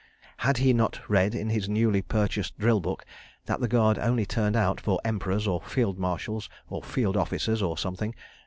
Had 0.37 0.57
he 0.57 0.73
not 0.73 0.99
read 1.07 1.35
in 1.35 1.51
his 1.51 1.69
newly 1.69 2.01
purchased 2.01 2.57
drill 2.57 2.79
book 2.79 3.05
that 3.45 3.59
the 3.59 3.67
Guard 3.67 3.99
only 3.99 4.25
turned 4.25 4.55
out 4.55 4.81
for 4.81 4.99
Emperors 5.05 5.45
or 5.47 5.61
Field 5.61 5.99
Marshals, 5.99 6.49
or 6.69 6.81
Field 6.81 7.15
Officers 7.15 7.61
or 7.61 7.77
something? 7.77 8.15